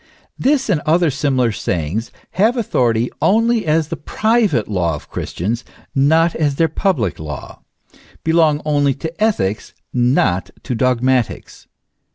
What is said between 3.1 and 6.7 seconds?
only as the private law of Christians, not as their